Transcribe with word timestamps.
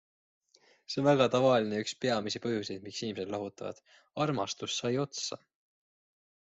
See 0.93 1.01
on 1.01 1.05
väga 1.07 1.27
tavaline 1.35 1.77
ja 1.79 1.83
üks 1.87 1.93
peamisi 2.05 2.41
põhjuseid, 2.47 2.81
miks 2.87 3.03
inimesed 3.07 3.35
lahutavad- 3.37 3.83
armastus 4.27 4.81
sai 4.83 4.95
otsa. 5.07 5.43